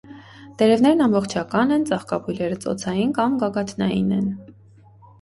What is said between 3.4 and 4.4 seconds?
գագաթնային են։